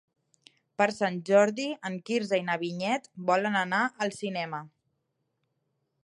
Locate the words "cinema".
4.21-4.63